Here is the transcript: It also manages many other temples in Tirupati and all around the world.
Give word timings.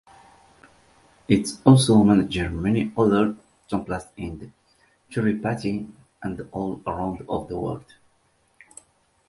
It 1.27 1.59
also 1.63 2.03
manages 2.03 2.51
many 2.51 2.91
other 2.97 3.37
temples 3.69 4.05
in 4.17 4.51
Tirupati 5.11 5.87
and 6.23 6.49
all 6.51 6.81
around 6.87 7.19
the 7.19 7.59
world. 7.59 7.85